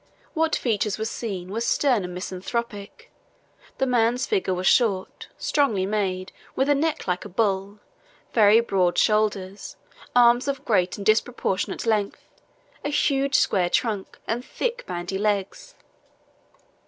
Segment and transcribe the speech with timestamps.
[0.33, 3.05] What features were seen were stern and misanthropical.
[3.77, 7.77] The man's figure was short, strongly made, with a neck like a bull,
[8.33, 9.75] very broad shoulders,
[10.15, 12.23] arms of great and disproportioned length,
[12.83, 15.75] a huge square trunk, and thick bandy legs.